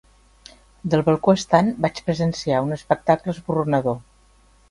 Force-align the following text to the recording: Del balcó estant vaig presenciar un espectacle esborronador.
Del 0.93 1.03
balcó 1.09 1.35
estant 1.39 1.69
vaig 1.85 2.01
presenciar 2.09 2.63
un 2.69 2.77
espectacle 2.79 3.35
esborronador. 3.37 4.01